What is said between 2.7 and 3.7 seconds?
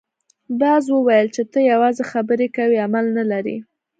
عمل نه لرې.